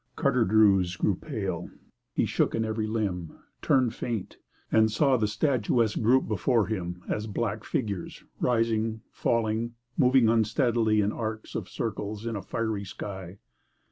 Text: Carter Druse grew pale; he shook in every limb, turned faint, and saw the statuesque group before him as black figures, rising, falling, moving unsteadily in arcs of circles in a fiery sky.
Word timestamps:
Carter 0.15 0.45
Druse 0.45 0.95
grew 0.95 1.13
pale; 1.13 1.69
he 2.11 2.25
shook 2.25 2.55
in 2.55 2.65
every 2.65 2.87
limb, 2.87 3.37
turned 3.61 3.93
faint, 3.93 4.37
and 4.71 4.89
saw 4.91 5.15
the 5.15 5.27
statuesque 5.27 6.01
group 6.01 6.27
before 6.27 6.65
him 6.65 7.03
as 7.07 7.27
black 7.27 7.63
figures, 7.63 8.23
rising, 8.39 9.01
falling, 9.11 9.75
moving 9.99 10.27
unsteadily 10.27 11.01
in 11.01 11.11
arcs 11.11 11.53
of 11.53 11.69
circles 11.69 12.25
in 12.25 12.35
a 12.35 12.41
fiery 12.41 12.83
sky. 12.83 13.37